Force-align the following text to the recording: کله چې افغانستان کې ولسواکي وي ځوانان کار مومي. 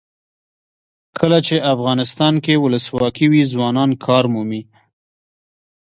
کله 1.19 1.39
چې 1.47 1.55
افغانستان 1.73 2.33
کې 2.45 2.61
ولسواکي 2.63 3.25
وي 3.31 3.43
ځوانان 3.53 3.89
کار 4.05 4.23
مومي. 4.33 4.61